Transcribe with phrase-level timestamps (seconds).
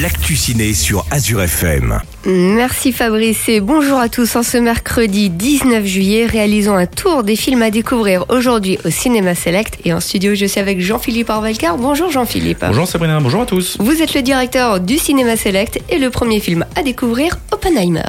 [0.00, 2.00] l'actu ciné sur Azure FM.
[2.26, 4.34] Merci Fabrice et bonjour à tous.
[4.34, 9.34] En ce mercredi 19 juillet, réalisons un tour des films à découvrir aujourd'hui au Cinéma
[9.34, 9.78] Select.
[9.84, 11.76] Et en studio, je suis avec Jean-Philippe Orvalcar.
[11.76, 12.64] Bonjour Jean-Philippe.
[12.66, 13.76] Bonjour Sabrina, bonjour à tous.
[13.78, 18.02] Vous êtes le directeur du Cinéma Select et le premier film à découvrir, Oppenheimer.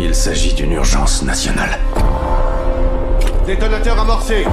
[0.00, 1.78] Il s'agit d'une urgence nationale.
[3.46, 4.44] Détonateur amorcé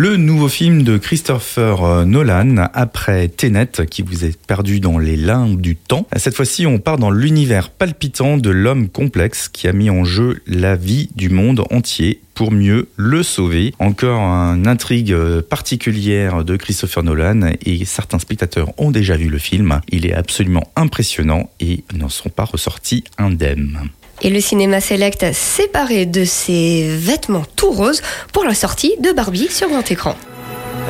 [0.00, 5.16] Le nouveau film de Christopher euh, Nolan, après Tenet, qui vous est perdu dans les
[5.16, 6.06] limbes du temps.
[6.14, 10.40] Cette fois-ci, on part dans l'univers palpitant de l'homme complexe qui a mis en jeu
[10.46, 13.74] la vie du monde entier pour mieux le sauver.
[13.80, 19.38] Encore une intrigue euh, particulière de Christopher Nolan et certains spectateurs ont déjà vu le
[19.38, 19.80] film.
[19.90, 23.80] Il est absolument impressionnant et n'en sont pas ressortis indemnes.
[24.22, 29.12] Et le cinéma Select a séparé de ses vêtements tout roses pour la sortie de
[29.12, 30.16] Barbie sur grand écran.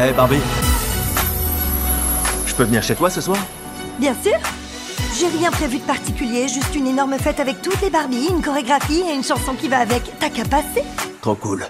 [0.02, 0.40] Eh Barbie
[2.46, 3.38] Je peux venir chez toi ce soir?
[3.98, 4.36] Bien sûr
[5.18, 9.02] J'ai rien prévu de particulier, juste une énorme fête avec toutes les Barbies, une chorégraphie
[9.08, 10.02] et une chanson qui va avec.
[10.18, 10.84] T'as qu'à passer?
[11.20, 11.66] Trop cool.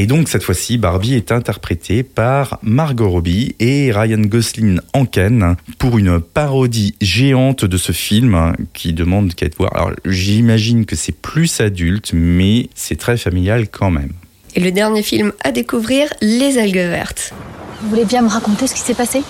[0.00, 5.56] Et donc cette fois-ci, Barbie est interprétée par Margot Robbie et Ryan Gosling en Ken
[5.76, 9.74] pour une parodie géante de ce film qui demande qu'à être voir.
[9.74, 14.12] Alors j'imagine que c'est plus adulte, mais c'est très familial quand même.
[14.54, 17.34] Et le dernier film à découvrir, Les algues vertes.
[17.82, 19.24] Vous voulez bien me raconter ce qui s'est passé?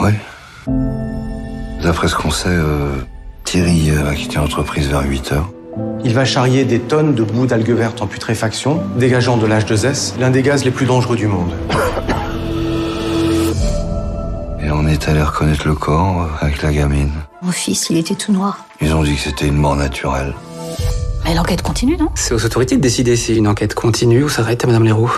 [0.00, 0.10] Oui.
[1.80, 2.96] D'après ce qu'on sait, euh,
[3.44, 5.52] Thierry euh, a quitté l'entreprise vers 8 heures.
[6.04, 10.30] Il va charrier des tonnes de bouts d'algues vertes en putréfaction, dégageant de l'H2S, l'un
[10.30, 11.52] des gaz les plus dangereux du monde.
[14.62, 17.12] Et on est allé reconnaître le corps avec la gamine.
[17.42, 18.64] Mon fils, il était tout noir.
[18.80, 20.34] Ils ont dit que c'était une mort naturelle.
[21.24, 22.08] Mais l'enquête continue, non?
[22.14, 25.12] C'est aux autorités de décider si une enquête continue ou s'arrête à Madame Leroux.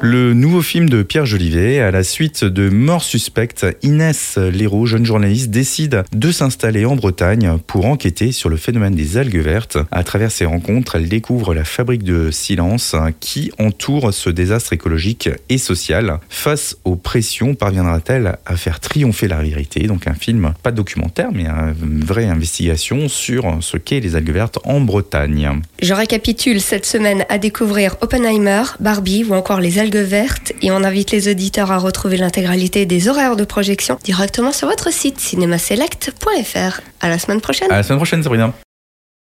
[0.00, 5.06] Le nouveau film de Pierre Jolivet, à la suite de Mort suspecte, Inès Léraud, jeune
[5.06, 9.78] journaliste, décide de s'installer en Bretagne pour enquêter sur le phénomène des algues vertes.
[9.90, 15.30] À travers ses rencontres, elle découvre la fabrique de silence qui entoure ce désastre écologique
[15.48, 16.18] et social.
[16.28, 21.46] Face aux pressions, parviendra-t-elle à faire triompher la vérité Donc un film, pas documentaire, mais
[21.46, 25.62] une vraie investigation sur ce qu'est les algues vertes en Bretagne.
[25.84, 30.76] Je récapitule cette semaine à découvrir Oppenheimer, Barbie ou encore les algues vertes et on
[30.76, 36.80] invite les auditeurs à retrouver l'intégralité des horaires de projection directement sur votre site cinémaselect.fr.
[37.02, 37.70] À la semaine prochaine.
[37.70, 38.54] À la semaine prochaine, Sabrina.